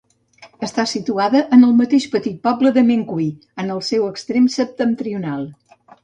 [0.67, 3.27] Està situada en el mateix petit poble de Mencui,
[3.65, 5.45] en el seu extrem septentrional.